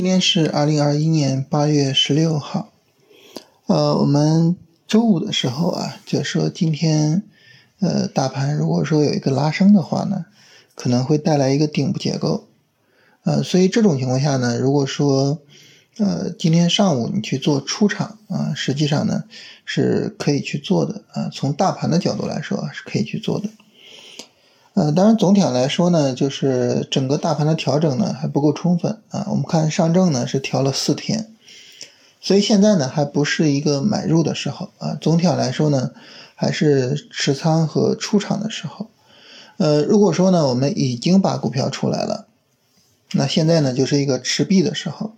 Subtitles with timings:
[0.00, 2.72] 今天是二零二一年八月十六号，
[3.66, 4.56] 呃，我们
[4.88, 7.22] 周五的时候啊，就说今天，
[7.80, 10.24] 呃，大盘如果说有一个拉升的话呢，
[10.74, 12.48] 可能会带来一个顶部结构，
[13.24, 15.42] 呃，所以这种情况下呢，如果说，
[15.98, 19.24] 呃，今天上午你去做出场啊，实际上呢
[19.66, 23.50] 是可以去做的啊，从大盘的角度来说是可以去做的。
[24.74, 29.26] 呃，当然，总体上来说呢，就是整个大盘的调整呢还不够充分啊。
[29.28, 31.28] 我们看上证呢是调了四天，
[32.20, 34.96] 所以现在呢还不是一个买入的时候啊。
[35.00, 35.90] 总体上来说呢，
[36.36, 38.88] 还是持仓和出场的时候。
[39.56, 42.26] 呃，如果说呢我们已经把股票出来了，
[43.12, 45.14] 那现在呢就是一个持币的时候，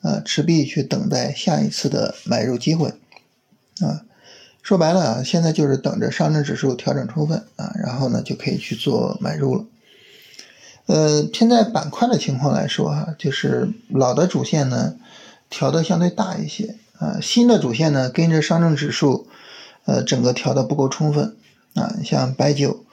[0.00, 2.94] 啊，持币去等待下一次的买入机会，
[3.80, 4.04] 啊。
[4.62, 9.64] 说白了啊，现在就是等着上证指数调整充分啊，然后呢就可以去做买入了。
[10.86, 14.94] 呃，现在板块的情况来说哈，就是老的主线呢
[15.50, 19.26] 调的相对大一些啊，新的主线呢跟着上证指数，
[19.84, 21.36] 呃，整个调的不够充分
[21.74, 22.84] 啊，像白酒、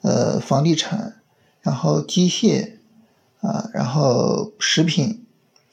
[0.00, 1.14] 呃，房地产，
[1.60, 2.72] 然后机械
[3.40, 5.21] 啊，然后食品。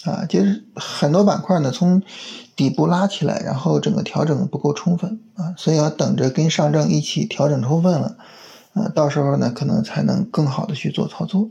[0.05, 2.01] 啊，就是很多板块呢，从
[2.55, 8.15] 底部拉起来，然后整个调整不够充分啊，所以要等着跟上证一起调整充分了，
[8.73, 11.49] 啊，到时候呢，可能才能更好的去做操作，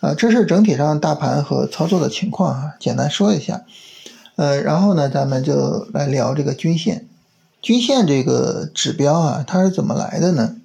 [0.00, 3.64] 啊，这是整体上大盘和操作的情况啊，简单说一下，
[4.36, 7.08] 呃，然后呢，咱们就来聊这个均线，
[7.60, 10.56] 均线这个指标啊，它是怎么来的呢？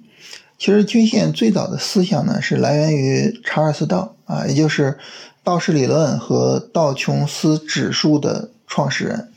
[0.58, 4.98] 其实均线最早的思想呢，是来源于查尔斯道啊，也就是。
[5.46, 9.28] 道氏理论和道琼斯指数的创始人，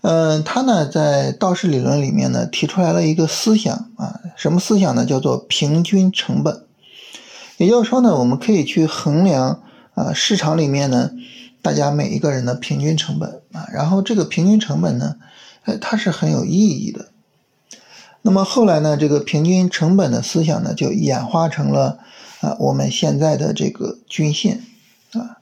[0.00, 5.04] 嗯，他呢在道氏理论里面呢提出来了一个思想啊，什么思想呢？
[5.04, 6.64] 叫做平均成本。
[7.58, 9.60] 也就是说呢，我们可以去衡量
[9.92, 11.10] 啊市场里面呢
[11.60, 15.16] 大家每一个人的平均成本啊，然后这个平均成本呢，
[15.64, 17.08] 哎，它是很有意义的。
[18.22, 21.98] 那么后来呢，这个平均成本的思想呢就演化成了
[22.40, 24.64] 啊我们现在的这个均线。
[25.12, 25.38] 啊，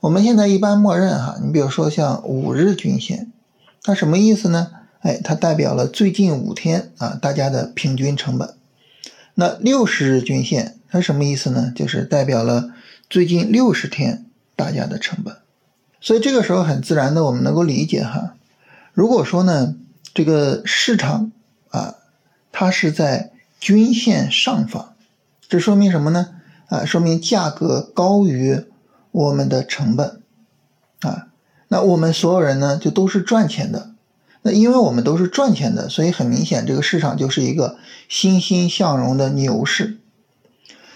[0.00, 3.32] 我们现在一般默认哈，你比如说像五日均线，
[3.82, 4.70] 它什么意思呢？
[5.00, 8.54] 哎，它代表了最近五天啊大家的平均成本。
[9.34, 11.72] 那六十日均线它什么意思呢？
[11.74, 12.72] 就是代表了
[13.10, 15.36] 最近六十天大家的成本。
[16.00, 18.34] 所以这个时候很自然的我们能够理解哈，
[18.92, 19.74] 如果说呢
[20.14, 21.32] 这个市场
[21.70, 21.96] 啊
[22.52, 24.91] 它是在均线上方，
[25.48, 26.28] 这说明什么呢？
[26.68, 28.66] 啊，说明价格高于。
[29.14, 30.22] 我们的成本
[31.02, 31.26] 啊，
[31.68, 33.90] 那我们所有人呢就都是赚钱的。
[34.40, 37.76] 那因为我们都是赚钱的，所以很明显这个市场就是一个
[38.08, 39.98] 欣欣向荣的牛市。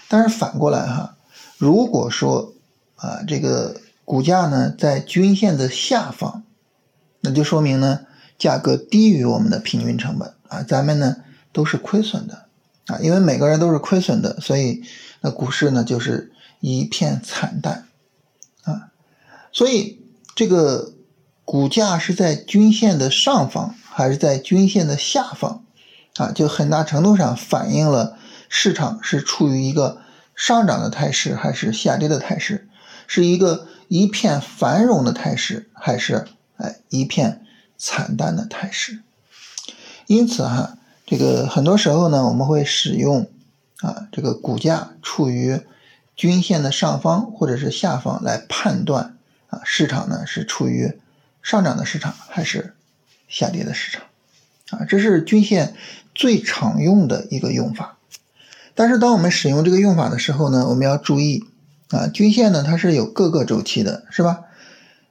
[0.07, 1.15] 但是反过来哈，
[1.59, 2.53] 如果说
[2.95, 6.41] 啊这个股价呢在均线的下方，
[7.21, 7.99] 那就说明呢
[8.39, 11.17] 价格低于我们的平均成本啊，咱们呢
[11.53, 12.46] 都是亏损的
[12.87, 14.83] 啊，因为每个人都是亏损的，所以
[15.21, 17.87] 那股市呢就是一片惨淡
[18.63, 18.89] 啊。
[19.51, 20.01] 所以，
[20.35, 20.93] 这个
[21.43, 25.65] 股价是在均线的上方还是在均线的下方，
[26.15, 28.17] 啊，就很大程度上反映了
[28.49, 30.01] 市场是处于一个
[30.35, 32.69] 上涨的态势还是下跌的态势，
[33.07, 36.27] 是一个一片繁荣的态势还是
[36.57, 37.45] 哎一片
[37.77, 38.99] 惨淡的态势。
[40.05, 40.76] 因此哈，
[41.07, 43.27] 这个很多时候呢，我们会使用
[43.79, 45.59] 啊这个股价处于
[46.15, 49.15] 均线的上方或者是下方来判断。
[49.49, 50.99] 啊，市场呢是处于
[51.41, 52.73] 上涨的市场还是
[53.29, 54.03] 下跌的市场？
[54.71, 55.73] 啊，这是均线
[56.13, 57.97] 最常用的一个用法。
[58.75, 61.45] 但是当我们使用这个用法的时候呢，我们要注意
[61.91, 64.41] 啊，均线呢它是有各个周期的，是吧？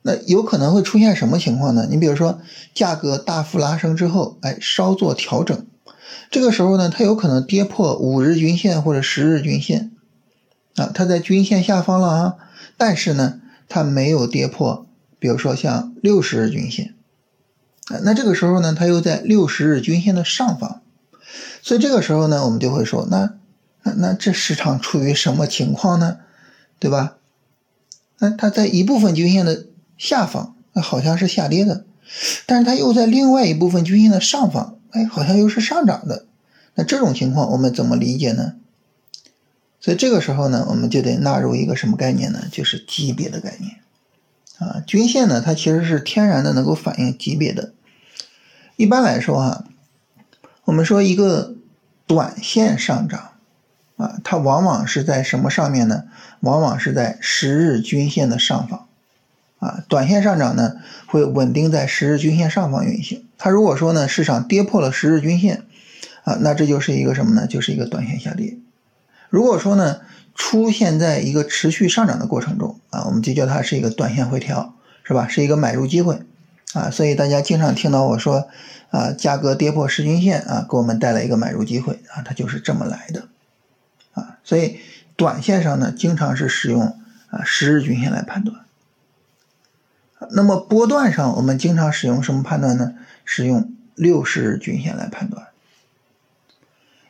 [0.02, 1.86] 那有可能会出现什么情况呢？
[1.88, 2.38] 你比如说
[2.74, 5.66] 价格大幅拉升之后，哎，稍作调整，
[6.30, 9.92] 这个时候呢，它有可能跌破五日均线或者十日均线，
[10.76, 12.36] 啊，它在均线下方了啊，
[12.76, 13.40] 但是呢。
[13.68, 14.86] 它没有跌破，
[15.18, 16.94] 比如说像六十日均线，
[17.88, 20.82] 啊，那这个时候呢，它又在六十日均线的上方，
[21.62, 23.34] 所以这个时候呢，我们就会说，那
[23.82, 26.18] 那那这市场处于什么情况呢？
[26.78, 27.16] 对吧？
[28.20, 29.66] 那它在一部分均线的
[29.98, 31.86] 下方，那好像是下跌的，
[32.46, 36.26] 但是它又在另外一部分均线的上方，哎，好像又是上涨的。
[36.74, 38.54] 那这种情况我们怎么理解呢？
[39.80, 42.44] 所以这个时候呢，我们就得纳入一个什么概念呢？
[42.50, 43.76] 就是级别的概念
[44.58, 44.82] 啊。
[44.86, 47.72] 均线呢，它其实是天然的能够反映级别的。
[48.76, 49.64] 一般来说哈，
[50.64, 51.54] 我们说一个
[52.06, 53.32] 短线上涨
[53.96, 56.04] 啊，它往往是在什么上面呢？
[56.40, 58.86] 往往是在十日均线的上方
[59.58, 63.25] 啊，短线上涨呢会稳定在十日均线上方运行。
[63.38, 65.64] 它如果说呢市场跌破了十日均线，
[66.24, 67.46] 啊，那这就是一个什么呢？
[67.46, 68.56] 就是一个短线下跌。
[69.30, 70.00] 如果说呢
[70.34, 75.28] 出现在一个持续上涨的过程中，啊，我们就叫它是一个短线回调，是吧？
[75.28, 76.20] 是一个买入机会，
[76.74, 78.48] 啊，所以大家经常听到我说，
[78.90, 83.28] 啊，价格跌破十均线，啊，给我们带来一个买入机会，啊，它就是这么来的，
[84.12, 84.78] 啊，所以
[85.16, 86.98] 短线上呢经常是使用
[87.30, 88.65] 啊十日均线来判断。
[90.30, 92.94] 那么波段上，我们经常使用什么判断呢？
[93.24, 95.48] 使用六十日均线来判断。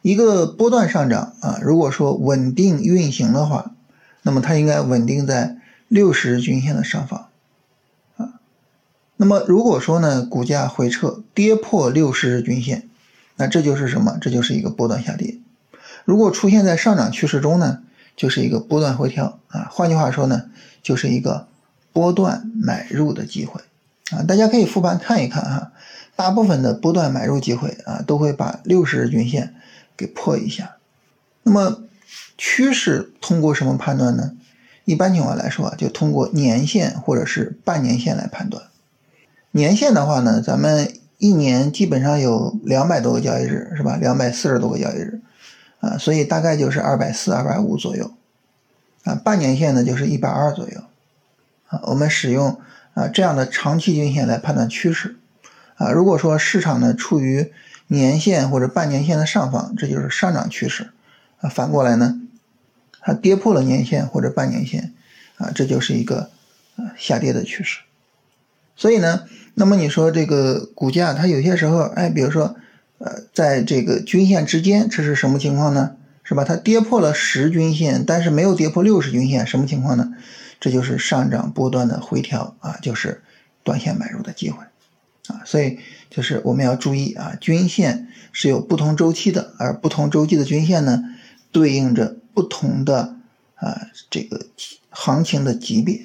[0.02, 3.72] 一个波段上涨啊，如果说稳定运行的话，
[4.22, 5.56] 那么它应该稳定在
[5.86, 7.28] 六十日均线的上方
[8.16, 8.40] 啊。
[9.16, 12.88] 那么如果说呢，股价回撤跌破六十日均线，
[13.36, 14.18] 那这就是什么？
[14.20, 15.38] 这就是一个波段下跌。
[16.04, 17.82] 如果出现在上涨趋势中呢，
[18.16, 19.68] 就是一个波段回调啊。
[19.70, 20.50] 换句话说呢，
[20.82, 21.46] 就是一个。
[21.96, 23.62] 波段买入的机会
[24.10, 25.72] 啊，大家可以复盘看一看哈，
[26.14, 29.54] 大部分的波段买入机会啊，都会把六十日均线
[29.96, 30.76] 给破一下。
[31.42, 31.84] 那么
[32.36, 34.32] 趋势通过什么判断呢？
[34.84, 38.64] 一般情况来说啊，就通过年线或者是半年线来判断。
[39.52, 43.96] 年线的话呢，咱们一年基本上有两百多个交易日是吧？
[43.96, 45.22] 两百四十多个交易日
[45.80, 48.10] 啊，所以大概就是二百四、二百五左右
[49.04, 49.14] 啊。
[49.14, 50.82] 半年线呢，就是一百二左右。
[51.68, 52.60] 啊，我们使用
[52.94, 55.16] 啊这样的长期均线来判断趋势，
[55.76, 57.52] 啊，如果说市场呢处于
[57.88, 60.90] 年线或者半年线的上方，这就是上涨趋势，
[61.40, 62.20] 啊，反过来呢，
[63.00, 64.92] 它跌破了年线或者半年线，
[65.36, 66.30] 啊，这就是一个
[66.76, 67.80] 啊下跌的趋势。
[68.76, 69.22] 所以呢，
[69.54, 72.56] 那么你说这个股价它有些时候，哎，比如说，
[72.98, 75.96] 呃，在这个均线之间，这是什么情况呢？
[76.22, 76.42] 是吧？
[76.42, 80.12] 它跌破了十均线，但是没有跌破六十均线，什么情况呢？
[80.58, 83.22] 这就是上涨波段的回调啊，就是
[83.62, 84.64] 短线买入的机会
[85.28, 91.04] 啊，所以就是我们要注意啊，均线是有不同周期的，而不同周期的均线呢，
[91.52, 93.16] 对应着不同的
[93.56, 94.46] 啊这个
[94.90, 96.04] 行情的级别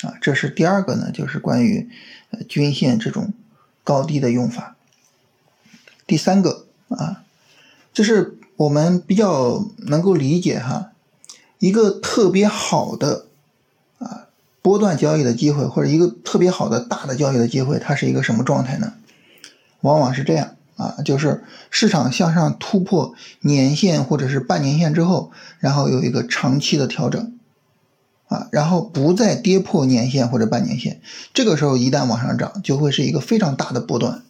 [0.00, 1.90] 啊，这是第二个呢，就是关于
[2.30, 3.34] 呃均线这种
[3.82, 4.76] 高低的用法。
[6.06, 7.22] 第三个啊，
[7.92, 10.92] 就是我们比较能够理解哈，
[11.58, 13.26] 一个特别好的。
[14.64, 18.94] 波段交易的机会，或者一个特别好的大的交易的机会，它是一个什么状态呢？
[19.82, 27.38] 往往是这样啊，就是市场向上突破年线或者是半年线之后，然后有一个长期的调整
[28.28, 31.02] 啊，然后不再跌破年线或者半年线，
[31.34, 34.22] 这个时候一旦往上涨，就会是一个非常大的波段。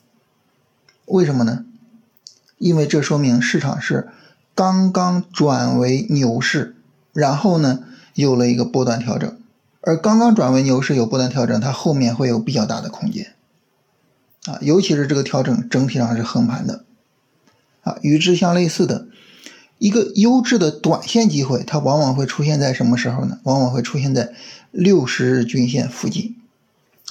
[1.07, 1.65] 为什么呢？
[2.59, 4.09] 因为这说明市场是
[4.57, 6.75] 刚刚转为牛市，
[7.13, 7.85] 然后呢
[8.15, 9.39] 有了一个波段调整。
[9.87, 13.35] 而刚刚转为牛市有波段调整，它后面会有比较大的空间，
[14.47, 16.85] 啊，尤其是这个调整整体上是横盘的，
[17.83, 19.07] 啊，与之相类似的
[19.77, 23.41] 一个优质的短线机会，它往往会出现在什么时候呢？
[23.43, 24.33] 往往会出现在
[24.71, 26.37] 六十日均线附近，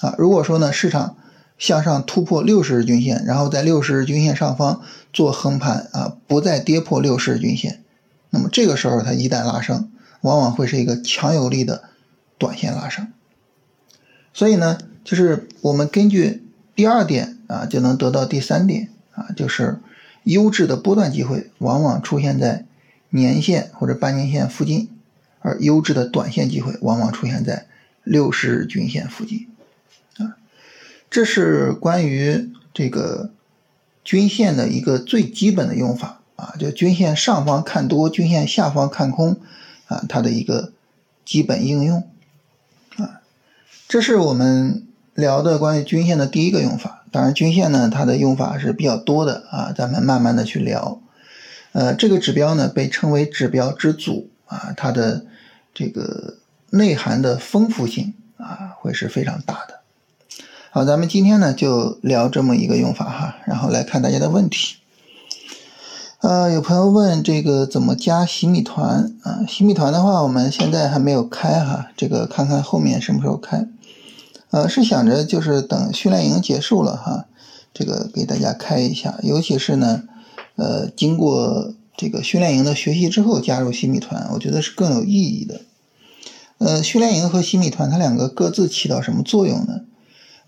[0.02, 1.16] 啊，如果说呢市场
[1.60, 4.82] 向上突破六十日均线，然后在六十日均线上方
[5.14, 7.84] 做横盘，啊，不再跌破六十日均线，
[8.32, 11.84] 那么这个时候它一旦拉升，往往会是一个强有力的。
[12.38, 13.08] 短线拉升，
[14.34, 16.44] 所以呢，就是我们根据
[16.76, 19.80] 第二点啊，就能得到第三点啊，就是
[20.24, 22.66] 优质的波段机会往往出现在
[23.10, 24.90] 年线或者半年线附近，
[25.40, 27.68] 而优质的短线机会往往出现在
[28.04, 29.48] 六十日均线附近
[30.18, 30.36] 啊。
[31.10, 33.30] 这是关于这个
[34.04, 39.38] 均线的一个最基本的用法啊，就均线上方看多，均线下方看空
[39.88, 40.74] 啊，它的一个
[41.24, 42.08] 基本应用。
[43.94, 47.06] 这是我们聊的关于均线的第一个用法。
[47.12, 51.00] 当然，均线呢，它的用法是比较多的啊，咱们慢慢的去聊。
[51.74, 55.28] 呃，这个指标呢，被称为指标之祖啊，它的
[55.76, 56.38] 这个
[56.72, 59.82] 内涵的丰富性啊，会是非常大的。
[60.72, 64.78] 好，咱们今天呢就聊这么一个用法哈，然后来看大家的问题。
[66.22, 69.46] 呃，有朋友问这个怎么加洗米团啊？
[69.48, 73.68] 洗米团的话，我们现在还没有开哈，这个看看后面什么时候开。
[74.54, 77.26] 呃，是想着就是等训练营结束了哈，
[77.74, 80.04] 这个给大家开一下，尤其是呢，
[80.58, 85.62] 呃，经过这个训练营的学习之后加入新米团，我觉得是更有意义的。
[86.60, 89.82] 呃，训练营和新米团它两个各自起到什么作用呢？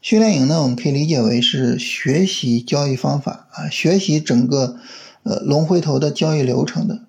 [0.03, 4.77] 训练营呢，我们可以理解为是学习交易方法啊，学习整个
[5.23, 6.99] 呃龙回头的交易流程的，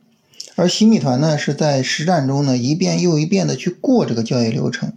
[0.55, 4.95] 而新米团呢是在实战中呢一遍又一遍的去过这个交易流程。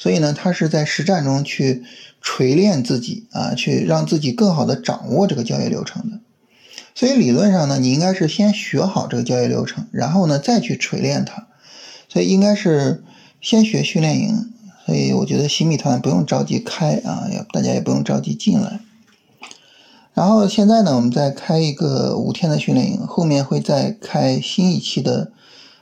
[0.00, 1.82] 所以呢，他是在实战中去
[2.22, 6.20] 锤炼自己啊，去让自己更好的掌握这个交易流程的。
[6.94, 11.48] 所以理论上呢，你应该是先学好这个交易流程，然后呢再去锤炼它。
[12.08, 13.04] 所以应该是
[13.42, 14.50] 先学训练营。
[14.86, 18.80] 所以我觉得新米团不用着急开啊，也大家也不用着急进来。
[20.14, 25.30] 然后现在呢，我们再开一个五天的训练营，后面会再开新一期的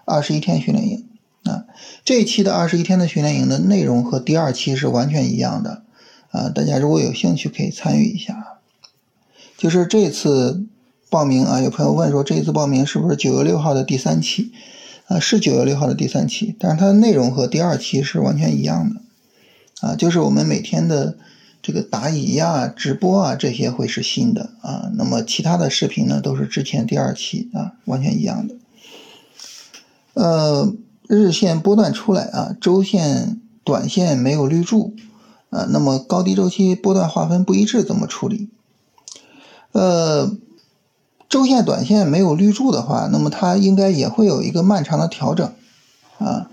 [0.05, 1.08] 二十一天训练营
[1.49, 1.64] 啊。
[2.05, 5.83] 这一期的二十一天的训练营的内容和第二期是完全一样的
[6.31, 6.49] 啊。
[6.49, 8.59] 大家如果有兴趣可以参与一下。
[9.57, 10.67] 就是这次
[11.11, 14.52] 报名啊，有朋友问说这次报名是不是九月六号的第三期？
[15.07, 19.00] 啊，是九月六号的第三期，但是它的内容和第二期是完全一样的，
[19.81, 21.17] 啊，就是我们每天的
[21.62, 28.55] 这个答疑呀、直播啊这些会是新的啊，那么其他的视频呢都是之前第二期啊，完全一样的。
[30.12, 30.75] 呃，
[31.09, 34.95] 日线波段出来啊，周线、短线没有绿柱
[35.50, 38.49] 啊，那么高低周期波段划分不一致怎么处理？
[39.73, 40.37] 呃。
[41.31, 45.53] 周线、短线没有绿柱的话，那么它应该也会有一个漫长的调整，
[46.17, 46.49] 啊，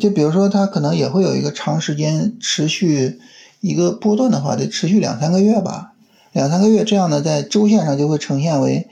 [0.00, 3.20] 就比如说它可能也会有一个长时间持续
[3.60, 5.92] 一个波段的话，得持续两三个月吧，
[6.32, 8.88] 两三个月这样呢，在周线上就会呈现为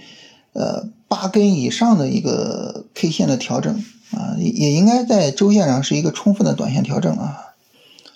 [0.52, 7.54] 呃八根以上的一个 K 线的调整啊，也应该在周线上是一个充分的短线调整啊。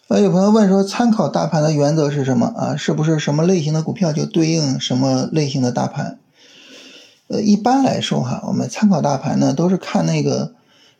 [0.08, 2.76] 呃，有朋友问说，参考大盘的原则是什么啊？
[2.76, 6.18] 是不是什么类型的股票就对应什么类型的大盘？
[7.28, 10.52] 呃，一般来说哈，我们参考大盘呢，都是看那个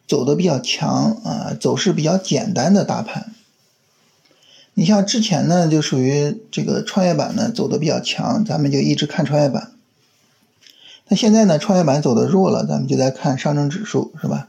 [0.08, 3.32] 走的比较强啊，走势比较简单的大盘。
[4.74, 9.70] 你像之前呢，就属于这个创业板呢走的比较强，咱们就一直看创业板。
[11.08, 14.48] 那现在呢，创业板走的弱了，咱们就在看上证指数，是吧？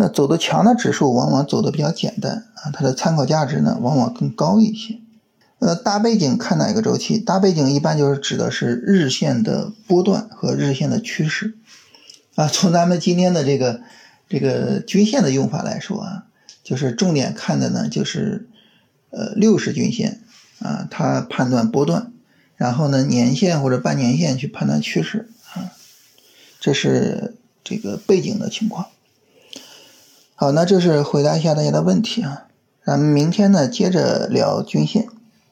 [0.00, 4.98] 那走的强的指数往往走的比较简单啊，它的参考价值呢往往更高一些。
[5.58, 7.18] 呃，大背景看哪个周期？
[7.18, 11.58] 大背景一般就是指的是日线的波段和日线的趋势
[12.34, 12.48] 啊。
[12.48, 13.82] 从咱们今天的这个
[14.26, 16.24] 这个均线的用法来说啊，
[16.64, 18.48] 就是重点看的呢就是
[19.10, 20.22] 呃六十均线
[20.60, 22.10] 啊，它判断波段，
[22.56, 25.76] 然后呢年线或者半年线去判断趋势啊，
[26.58, 28.86] 这是这个背景的情况。
[30.40, 32.44] 好，那这是回答一下大家的问题啊，
[32.82, 35.06] 咱们明天呢接着聊均线。